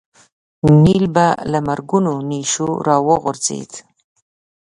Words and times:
نیل 0.83 1.03
به 1.15 1.27
له 1.51 1.59
مرګونو 1.67 2.13
نېشو 2.29 2.69
راوغورځېد. 2.87 3.71